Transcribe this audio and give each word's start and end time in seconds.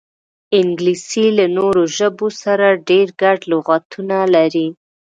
انګلیسي 0.59 1.25
له 1.37 1.45
نورو 1.57 1.83
ژبو 1.97 2.27
سره 2.43 2.67
ډېر 2.89 3.07
ګډ 3.21 3.39
لغاتونه 3.51 4.17
لري 4.35 4.67